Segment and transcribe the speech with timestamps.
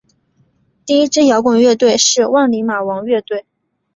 [0.83, 3.45] 第一支摇滚乐队是万李马王乐队。